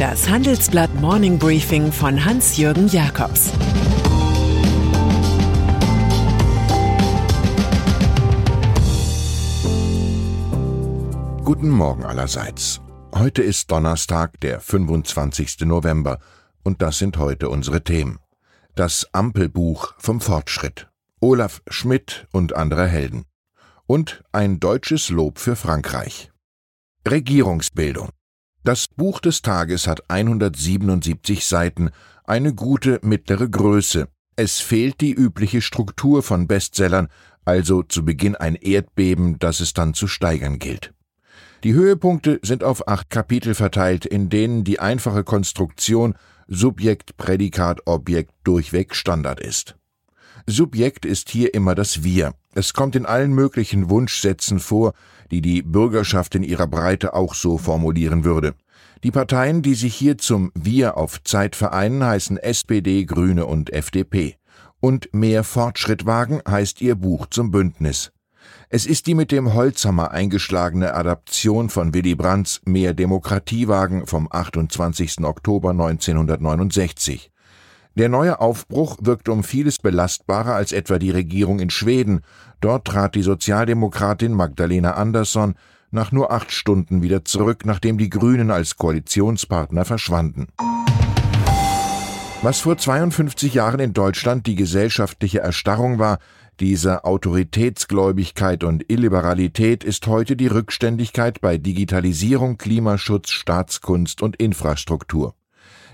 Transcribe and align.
Das 0.00 0.30
Handelsblatt 0.30 0.94
Morning 0.94 1.38
Briefing 1.38 1.92
von 1.92 2.24
Hans-Jürgen 2.24 2.88
Jakobs 2.88 3.50
Guten 11.44 11.68
Morgen 11.68 12.06
allerseits. 12.06 12.80
Heute 13.14 13.42
ist 13.42 13.70
Donnerstag, 13.70 14.40
der 14.40 14.60
25. 14.60 15.66
November, 15.66 16.18
und 16.62 16.80
das 16.80 16.96
sind 16.96 17.18
heute 17.18 17.50
unsere 17.50 17.84
Themen. 17.84 18.20
Das 18.74 19.06
Ampelbuch 19.12 19.92
vom 19.98 20.22
Fortschritt. 20.22 20.88
Olaf 21.20 21.60
Schmidt 21.68 22.26
und 22.32 22.56
andere 22.56 22.86
Helden. 22.86 23.26
Und 23.86 24.24
ein 24.32 24.60
deutsches 24.60 25.10
Lob 25.10 25.38
für 25.38 25.56
Frankreich. 25.56 26.30
Regierungsbildung. 27.06 28.08
Das 28.62 28.88
Buch 28.88 29.20
des 29.20 29.40
Tages 29.40 29.86
hat 29.86 30.10
177 30.10 31.46
Seiten, 31.46 31.90
eine 32.24 32.54
gute 32.54 33.00
mittlere 33.02 33.48
Größe. 33.48 34.08
Es 34.36 34.60
fehlt 34.60 35.00
die 35.00 35.12
übliche 35.12 35.62
Struktur 35.62 36.22
von 36.22 36.46
Bestsellern, 36.46 37.08
also 37.46 37.82
zu 37.82 38.04
Beginn 38.04 38.36
ein 38.36 38.56
Erdbeben, 38.56 39.38
das 39.38 39.60
es 39.60 39.72
dann 39.72 39.94
zu 39.94 40.06
steigern 40.06 40.58
gilt. 40.58 40.92
Die 41.64 41.72
Höhepunkte 41.72 42.38
sind 42.42 42.62
auf 42.62 42.86
acht 42.86 43.08
Kapitel 43.08 43.54
verteilt, 43.54 44.04
in 44.04 44.28
denen 44.28 44.62
die 44.62 44.78
einfache 44.78 45.24
Konstruktion 45.24 46.14
Subjekt, 46.46 47.16
Prädikat, 47.16 47.86
Objekt 47.86 48.32
durchweg 48.44 48.94
Standard 48.94 49.40
ist. 49.40 49.76
Subjekt 50.46 51.04
ist 51.04 51.30
hier 51.30 51.54
immer 51.54 51.74
das 51.74 52.02
Wir. 52.02 52.34
Es 52.54 52.72
kommt 52.72 52.96
in 52.96 53.06
allen 53.06 53.32
möglichen 53.32 53.90
Wunschsätzen 53.90 54.60
vor, 54.60 54.92
die 55.30 55.40
die 55.40 55.62
Bürgerschaft 55.62 56.34
in 56.34 56.42
ihrer 56.42 56.66
Breite 56.66 57.14
auch 57.14 57.34
so 57.34 57.58
formulieren 57.58 58.24
würde. 58.24 58.54
Die 59.02 59.10
Parteien, 59.10 59.62
die 59.62 59.74
sich 59.74 59.94
hier 59.94 60.18
zum 60.18 60.52
Wir 60.54 60.96
auf 60.96 61.22
Zeit 61.24 61.56
vereinen, 61.56 62.04
heißen 62.04 62.36
SPD, 62.36 63.04
Grüne 63.04 63.46
und 63.46 63.72
FDP. 63.72 64.36
Und 64.80 65.12
mehr 65.12 65.44
Fortschritt 65.44 66.06
wagen 66.06 66.40
heißt 66.46 66.80
ihr 66.80 66.94
Buch 66.96 67.26
zum 67.26 67.50
Bündnis. 67.50 68.12
Es 68.68 68.86
ist 68.86 69.06
die 69.06 69.14
mit 69.14 69.32
dem 69.32 69.54
Holzhammer 69.54 70.10
eingeschlagene 70.10 70.94
Adaption 70.94 71.70
von 71.70 71.94
Willy 71.94 72.14
Brandts 72.14 72.60
Mehr 72.64 72.94
Demokratiewagen 72.94 74.06
vom 74.06 74.28
28. 74.30 75.24
Oktober 75.24 75.70
1969. 75.70 77.30
Der 77.96 78.08
neue 78.08 78.40
Aufbruch 78.40 78.98
wirkt 79.00 79.28
um 79.28 79.42
vieles 79.42 79.78
belastbarer 79.78 80.54
als 80.54 80.72
etwa 80.72 80.98
die 80.98 81.10
Regierung 81.10 81.58
in 81.58 81.70
Schweden. 81.70 82.20
Dort 82.60 82.86
trat 82.86 83.14
die 83.14 83.22
Sozialdemokratin 83.22 84.32
Magdalena 84.32 84.92
Andersson 84.94 85.54
nach 85.90 86.12
nur 86.12 86.30
acht 86.30 86.52
Stunden 86.52 87.02
wieder 87.02 87.24
zurück, 87.24 87.64
nachdem 87.64 87.98
die 87.98 88.10
Grünen 88.10 88.50
als 88.50 88.76
Koalitionspartner 88.76 89.84
verschwanden. 89.84 90.48
Was 92.42 92.60
vor 92.60 92.78
52 92.78 93.54
Jahren 93.54 93.80
in 93.80 93.92
Deutschland 93.92 94.46
die 94.46 94.54
gesellschaftliche 94.54 95.40
Erstarrung 95.40 95.98
war, 95.98 96.18
diese 96.60 97.04
Autoritätsgläubigkeit 97.04 98.64
und 98.64 98.90
Illiberalität 98.90 99.82
ist 99.82 100.06
heute 100.06 100.36
die 100.36 100.46
Rückständigkeit 100.46 101.40
bei 101.40 101.58
Digitalisierung, 101.58 102.56
Klimaschutz, 102.56 103.30
Staatskunst 103.30 104.22
und 104.22 104.36
Infrastruktur. 104.36 105.34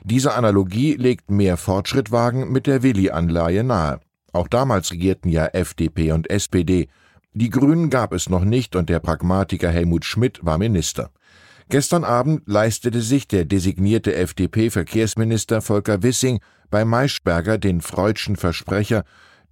Diese 0.08 0.34
Analogie 0.34 0.94
legt 0.94 1.32
mehr 1.32 1.56
Fortschrittwagen 1.56 2.52
mit 2.52 2.68
der 2.68 2.84
Willi-Anleihe 2.84 3.64
nahe. 3.64 3.98
Auch 4.32 4.46
damals 4.46 4.92
regierten 4.92 5.28
ja 5.28 5.46
FDP 5.46 6.12
und 6.12 6.30
SPD. 6.30 6.86
Die 7.34 7.50
Grünen 7.50 7.90
gab 7.90 8.12
es 8.12 8.28
noch 8.28 8.44
nicht 8.44 8.76
und 8.76 8.88
der 8.88 9.00
Pragmatiker 9.00 9.68
Helmut 9.68 10.04
Schmidt 10.04 10.38
war 10.46 10.58
Minister. 10.58 11.10
Gestern 11.70 12.04
Abend 12.04 12.42
leistete 12.46 13.02
sich 13.02 13.26
der 13.26 13.46
designierte 13.46 14.14
FDP-Verkehrsminister 14.14 15.60
Volker 15.60 16.04
Wissing 16.04 16.38
bei 16.70 16.84
Maischberger 16.84 17.58
den 17.58 17.80
freudschen 17.80 18.36
Versprecher, 18.36 19.02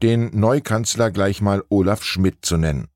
den 0.04 0.38
Neukanzler 0.38 1.10
gleich 1.10 1.42
mal 1.42 1.64
Olaf 1.68 2.04
Schmidt 2.04 2.44
zu 2.44 2.58
nennen. 2.58 2.86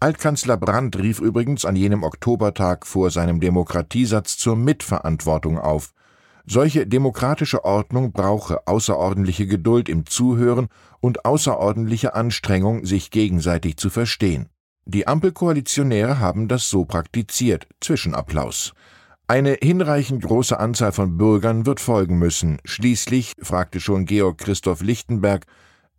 Altkanzler 0.00 0.56
Brandt 0.56 0.98
rief 0.98 1.20
übrigens 1.20 1.64
an 1.64 1.76
jenem 1.76 2.02
Oktobertag 2.02 2.84
vor 2.84 3.12
seinem 3.12 3.38
Demokratiesatz 3.38 4.38
zur 4.38 4.56
Mitverantwortung 4.56 5.56
auf. 5.56 5.92
Solche 6.52 6.84
demokratische 6.84 7.64
Ordnung 7.64 8.10
brauche 8.10 8.66
außerordentliche 8.66 9.46
Geduld 9.46 9.88
im 9.88 10.04
Zuhören 10.04 10.66
und 10.98 11.24
außerordentliche 11.24 12.14
Anstrengung, 12.14 12.84
sich 12.84 13.12
gegenseitig 13.12 13.76
zu 13.76 13.88
verstehen. 13.88 14.48
Die 14.84 15.06
Ampelkoalitionäre 15.06 16.18
haben 16.18 16.48
das 16.48 16.68
so 16.68 16.84
praktiziert. 16.84 17.68
Zwischenapplaus. 17.80 18.72
Eine 19.28 19.58
hinreichend 19.62 20.24
große 20.24 20.58
Anzahl 20.58 20.90
von 20.90 21.16
Bürgern 21.16 21.66
wird 21.66 21.78
folgen 21.78 22.18
müssen. 22.18 22.58
Schließlich, 22.64 23.34
fragte 23.40 23.78
schon 23.78 24.04
Georg 24.04 24.38
Christoph 24.38 24.82
Lichtenberg, 24.82 25.46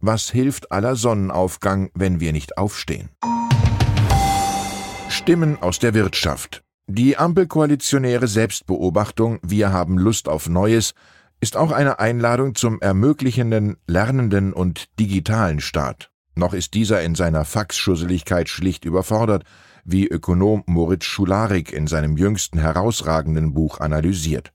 was 0.02 0.30
hilft 0.32 0.74
aller 0.74 0.98
Sonnenaufgang, 0.98 1.92
wenn 1.94 2.20
wir 2.20 2.34
nicht 2.34 2.58
aufstehen? 2.58 3.08
Stimmen 5.08 5.62
aus 5.62 5.80
der 5.80 5.94
Wirtschaft. 5.94 6.62
Die 6.94 7.18
Ampelkoalitionäre 7.18 8.28
Selbstbeobachtung 8.28 9.40
Wir 9.44 9.72
haben 9.72 9.98
Lust 9.98 10.28
auf 10.28 10.50
Neues 10.50 10.94
ist 11.40 11.56
auch 11.56 11.72
eine 11.72 12.00
Einladung 12.00 12.54
zum 12.54 12.82
ermöglichenden, 12.82 13.78
lernenden 13.88 14.52
und 14.52 15.00
digitalen 15.00 15.62
Staat. 15.62 16.12
Noch 16.36 16.54
ist 16.54 16.74
dieser 16.74 17.02
in 17.02 17.16
seiner 17.16 17.46
Faxschusseligkeit 17.46 18.50
schlicht 18.50 18.84
überfordert, 18.84 19.46
wie 19.86 20.06
Ökonom 20.06 20.64
Moritz 20.66 21.06
Schularik 21.06 21.72
in 21.72 21.88
seinem 21.88 22.18
jüngsten 22.18 22.60
herausragenden 22.60 23.54
Buch 23.54 23.80
analysiert. 23.80 24.52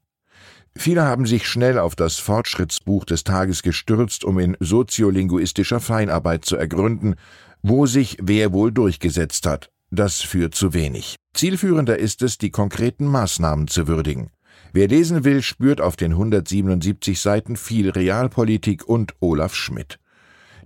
Viele 0.76 1.04
haben 1.04 1.24
sich 1.24 1.48
schnell 1.48 1.78
auf 1.78 1.96
das 1.96 2.18
Fortschrittsbuch 2.18 3.06
des 3.06 3.24
Tages 3.24 3.62
gestürzt, 3.62 4.24
um 4.24 4.38
in 4.38 4.58
soziolinguistischer 4.60 5.80
Feinarbeit 5.80 6.44
zu 6.44 6.56
ergründen, 6.56 7.14
wo 7.62 7.86
sich 7.86 8.18
wer 8.20 8.52
wohl 8.52 8.72
durchgesetzt 8.72 9.46
hat. 9.46 9.70
Das 9.90 10.20
führt 10.20 10.54
zu 10.54 10.74
wenig. 10.74 11.16
Zielführender 11.36 11.98
ist 11.98 12.22
es, 12.22 12.38
die 12.38 12.50
konkreten 12.50 13.04
Maßnahmen 13.06 13.68
zu 13.68 13.86
würdigen. 13.86 14.30
Wer 14.72 14.88
lesen 14.88 15.24
will, 15.24 15.42
spürt 15.42 15.80
auf 15.80 15.96
den 15.96 16.12
177 16.12 17.20
Seiten 17.20 17.56
viel 17.56 17.90
Realpolitik 17.90 18.88
und 18.88 19.14
Olaf 19.20 19.54
Schmidt. 19.54 19.98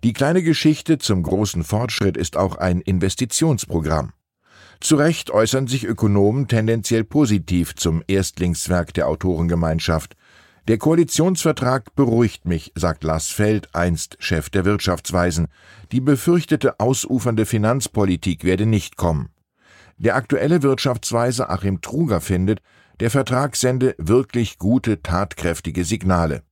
Die 0.04 0.12
kleine 0.12 0.42
Geschichte 0.42 0.98
zum 0.98 1.22
großen 1.22 1.64
Fortschritt 1.64 2.16
ist 2.16 2.36
auch 2.36 2.56
ein 2.56 2.80
Investitionsprogramm. 2.80 4.12
Zu 4.80 4.96
Recht 4.96 5.30
äußern 5.30 5.66
sich 5.66 5.84
Ökonomen 5.84 6.48
tendenziell 6.48 7.04
positiv 7.04 7.74
zum 7.74 8.02
Erstlingswerk 8.06 8.94
der 8.94 9.08
Autorengemeinschaft. 9.08 10.16
Der 10.68 10.78
Koalitionsvertrag 10.78 11.94
beruhigt 11.96 12.46
mich, 12.46 12.72
sagt 12.76 13.02
Lars 13.04 13.28
Feld, 13.28 13.74
einst 13.74 14.16
Chef 14.20 14.48
der 14.50 14.64
Wirtschaftsweisen. 14.64 15.48
Die 15.90 16.00
befürchtete 16.00 16.78
ausufernde 16.78 17.44
Finanzpolitik 17.44 18.44
werde 18.44 18.66
nicht 18.66 18.96
kommen. 18.96 19.30
Der 20.00 20.16
aktuelle 20.16 20.62
Wirtschaftsweise 20.62 21.50
Achim 21.50 21.80
Truger 21.80 22.20
findet, 22.20 22.60
der 23.00 23.10
Vertrag 23.10 23.54
sende 23.54 23.94
wirklich 23.98 24.58
gute, 24.58 25.02
tatkräftige 25.02 25.84
Signale 25.84 26.42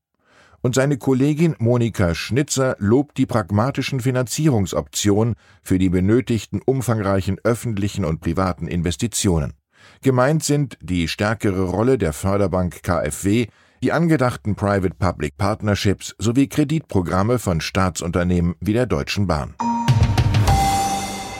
und 0.60 0.74
seine 0.74 0.98
Kollegin 0.98 1.54
Monika 1.58 2.14
Schnitzer 2.14 2.76
lobt 2.78 3.16
die 3.16 3.26
pragmatischen 3.26 4.00
Finanzierungsoptionen 4.00 5.34
für 5.62 5.78
die 5.78 5.88
benötigten 5.88 6.60
umfangreichen 6.64 7.38
öffentlichen 7.44 8.04
und 8.04 8.20
privaten 8.20 8.66
Investitionen. 8.66 9.54
Gemeint 10.02 10.42
sind 10.44 10.76
die 10.82 11.08
stärkere 11.08 11.62
Rolle 11.62 11.98
der 11.98 12.12
Förderbank 12.12 12.82
KfW, 12.82 13.46
die 13.82 13.92
angedachten 13.92 14.56
Private-Public 14.56 15.36
Partnerships 15.36 16.14
sowie 16.18 16.48
Kreditprogramme 16.48 17.38
von 17.38 17.60
Staatsunternehmen 17.60 18.56
wie 18.60 18.72
der 18.72 18.86
Deutschen 18.86 19.28
Bahn. 19.28 19.54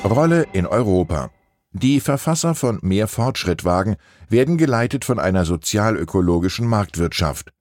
Rolle 0.04 0.46
in 0.52 0.66
Europa 0.66 1.30
die 1.72 2.00
Verfasser 2.00 2.54
von 2.54 2.78
Mehr 2.82 3.06
Fortschritt 3.06 3.64
wagen 3.64 3.96
werden 4.28 4.56
geleitet 4.58 5.04
von 5.04 5.18
einer 5.18 5.44
sozialökologischen 5.44 6.66
Marktwirtschaft. 6.66 7.52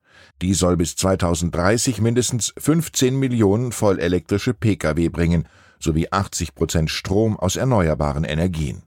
Die 0.42 0.54
soll 0.54 0.78
bis 0.78 0.96
2030 0.96 2.02
mindestens 2.02 2.54
15 2.58 3.18
Millionen 3.18 3.72
vollelektrische 3.72 4.54
Pkw 4.54 5.10
bringen, 5.10 5.48
sowie 5.80 6.08
80 6.10 6.56
Prozent 6.56 6.90
Strom 6.90 7.38
aus 7.38 7.58
erneuerbaren 7.58 8.24
Energien. 8.24 8.84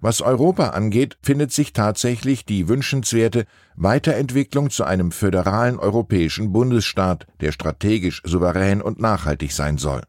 Was 0.00 0.20
Europa 0.20 0.70
angeht, 0.70 1.16
findet 1.22 1.52
sich 1.52 1.72
tatsächlich 1.72 2.44
die 2.44 2.68
wünschenswerte 2.68 3.46
Weiterentwicklung 3.76 4.70
zu 4.70 4.84
einem 4.84 5.12
föderalen 5.12 5.78
europäischen 5.78 6.52
Bundesstaat, 6.52 7.26
der 7.40 7.52
strategisch 7.52 8.22
souverän 8.24 8.82
und 8.82 9.00
nachhaltig 9.00 9.52
sein 9.52 9.78
soll. 9.78 10.02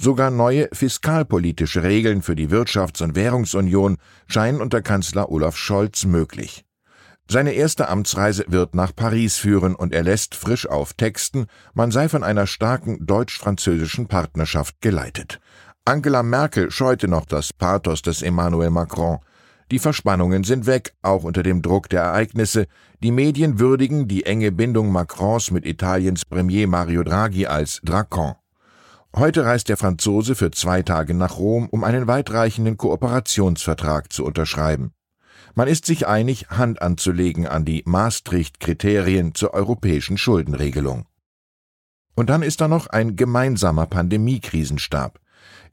Sogar 0.00 0.30
neue 0.30 0.68
fiskalpolitische 0.72 1.82
Regeln 1.82 2.22
für 2.22 2.36
die 2.36 2.48
Wirtschafts- 2.48 3.02
und 3.02 3.16
Währungsunion 3.16 3.96
scheinen 4.28 4.60
unter 4.60 4.80
Kanzler 4.80 5.28
Olaf 5.28 5.56
Scholz 5.56 6.04
möglich. 6.04 6.64
Seine 7.28 7.52
erste 7.52 7.88
Amtsreise 7.88 8.44
wird 8.46 8.74
nach 8.74 8.94
Paris 8.94 9.36
führen 9.36 9.74
und 9.74 9.92
er 9.92 10.04
lässt 10.04 10.34
frisch 10.34 10.66
auf 10.66 10.94
Texten, 10.94 11.46
man 11.74 11.90
sei 11.90 12.08
von 12.08 12.22
einer 12.22 12.46
starken 12.46 13.04
deutsch-französischen 13.04 14.06
Partnerschaft 14.06 14.80
geleitet. 14.80 15.40
Angela 15.84 16.22
Merkel 16.22 16.70
scheute 16.70 17.08
noch 17.08 17.26
das 17.26 17.52
Pathos 17.52 18.00
des 18.00 18.22
Emmanuel 18.22 18.70
Macron. 18.70 19.18
Die 19.70 19.78
Verspannungen 19.78 20.44
sind 20.44 20.64
weg, 20.64 20.94
auch 21.02 21.24
unter 21.24 21.42
dem 21.42 21.60
Druck 21.60 21.90
der 21.90 22.02
Ereignisse. 22.02 22.66
Die 23.02 23.12
Medien 23.12 23.58
würdigen 23.58 24.08
die 24.08 24.24
enge 24.24 24.52
Bindung 24.52 24.90
Macrons 24.90 25.50
mit 25.50 25.66
Italiens 25.66 26.24
Premier 26.24 26.66
Mario 26.66 27.02
Draghi 27.02 27.46
als 27.46 27.80
Drakon. 27.84 28.36
Heute 29.16 29.44
reist 29.44 29.68
der 29.68 29.76
Franzose 29.76 30.34
für 30.34 30.50
zwei 30.50 30.82
Tage 30.82 31.14
nach 31.14 31.38
Rom, 31.38 31.68
um 31.70 31.82
einen 31.82 32.06
weitreichenden 32.06 32.76
Kooperationsvertrag 32.76 34.12
zu 34.12 34.24
unterschreiben. 34.24 34.92
Man 35.54 35.66
ist 35.66 35.86
sich 35.86 36.06
einig, 36.06 36.50
Hand 36.50 36.82
anzulegen 36.82 37.46
an 37.46 37.64
die 37.64 37.82
Maastricht-Kriterien 37.86 39.34
zur 39.34 39.54
europäischen 39.54 40.18
Schuldenregelung. 40.18 41.06
Und 42.14 42.30
dann 42.30 42.42
ist 42.42 42.60
da 42.60 42.68
noch 42.68 42.86
ein 42.88 43.16
gemeinsamer 43.16 43.86
Pandemiekrisenstab. 43.86 45.18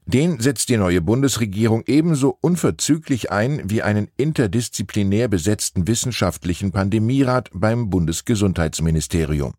Den 0.06 0.40
setzt 0.40 0.68
die 0.68 0.76
neue 0.76 1.00
Bundesregierung 1.00 1.82
ebenso 1.86 2.38
unverzüglich 2.40 3.32
ein 3.32 3.68
wie 3.68 3.82
einen 3.82 4.08
interdisziplinär 4.16 5.28
besetzten 5.28 5.86
wissenschaftlichen 5.88 6.70
Pandemierat 6.72 7.50
beim 7.52 7.90
Bundesgesundheitsministerium. 7.90 9.54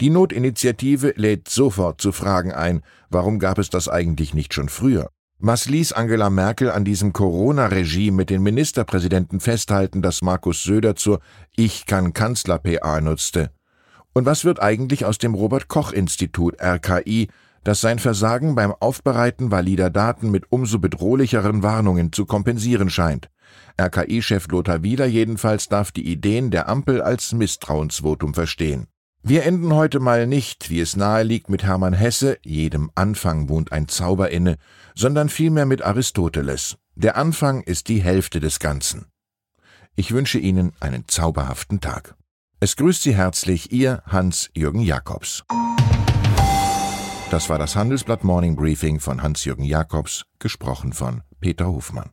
Die 0.00 0.10
Notinitiative 0.10 1.14
lädt 1.16 1.48
sofort 1.48 2.00
zu 2.00 2.12
Fragen 2.12 2.52
ein, 2.52 2.82
warum 3.10 3.40
gab 3.40 3.58
es 3.58 3.68
das 3.68 3.88
eigentlich 3.88 4.32
nicht 4.32 4.54
schon 4.54 4.68
früher? 4.68 5.10
Was 5.40 5.68
ließ 5.68 5.92
Angela 5.92 6.30
Merkel 6.30 6.70
an 6.70 6.84
diesem 6.84 7.12
Corona-Regime 7.12 8.16
mit 8.16 8.30
den 8.30 8.40
Ministerpräsidenten 8.42 9.40
festhalten, 9.40 10.00
das 10.00 10.22
Markus 10.22 10.62
Söder 10.62 10.94
zur 10.94 11.18
Ich 11.56 11.86
kann 11.86 12.12
Kanzler-PA 12.12 13.00
nutzte? 13.00 13.50
Und 14.12 14.24
was 14.24 14.44
wird 14.44 14.62
eigentlich 14.62 15.04
aus 15.04 15.18
dem 15.18 15.34
Robert 15.34 15.66
Koch 15.66 15.92
Institut 15.92 16.60
RKI, 16.62 17.28
das 17.64 17.80
sein 17.80 17.98
Versagen 17.98 18.54
beim 18.54 18.72
Aufbereiten 18.72 19.50
valider 19.50 19.90
Daten 19.90 20.30
mit 20.30 20.44
umso 20.50 20.78
bedrohlicheren 20.78 21.64
Warnungen 21.64 22.12
zu 22.12 22.24
kompensieren 22.24 22.88
scheint? 22.88 23.30
RKI-Chef 23.80 24.46
Lothar 24.46 24.84
Wieler 24.84 25.06
jedenfalls 25.06 25.68
darf 25.68 25.90
die 25.90 26.08
Ideen 26.08 26.52
der 26.52 26.68
Ampel 26.68 27.02
als 27.02 27.32
Misstrauensvotum 27.32 28.34
verstehen. 28.34 28.86
Wir 29.28 29.44
enden 29.44 29.74
heute 29.74 30.00
mal 30.00 30.26
nicht, 30.26 30.70
wie 30.70 30.80
es 30.80 30.96
nahe 30.96 31.22
liegt, 31.22 31.50
mit 31.50 31.62
Hermann 31.62 31.92
Hesse, 31.92 32.38
jedem 32.44 32.90
Anfang 32.94 33.50
wohnt 33.50 33.72
ein 33.72 33.86
Zauber 33.86 34.30
inne, 34.30 34.56
sondern 34.94 35.28
vielmehr 35.28 35.66
mit 35.66 35.82
Aristoteles. 35.82 36.78
Der 36.94 37.18
Anfang 37.18 37.60
ist 37.60 37.88
die 37.88 38.02
Hälfte 38.02 38.40
des 38.40 38.58
Ganzen. 38.58 39.04
Ich 39.96 40.12
wünsche 40.12 40.38
Ihnen 40.38 40.72
einen 40.80 41.06
zauberhaften 41.08 41.82
Tag. 41.82 42.14
Es 42.60 42.74
grüßt 42.76 43.02
Sie 43.02 43.14
herzlich 43.14 43.70
Ihr 43.70 44.02
Hans-Jürgen 44.06 44.80
Jakobs. 44.80 45.44
Das 47.30 47.50
war 47.50 47.58
das 47.58 47.76
Handelsblatt 47.76 48.24
Morning 48.24 48.56
Briefing 48.56 48.98
von 48.98 49.22
Hans-Jürgen 49.22 49.64
Jakobs, 49.64 50.24
gesprochen 50.38 50.94
von 50.94 51.20
Peter 51.38 51.66
Hofmann. 51.66 52.12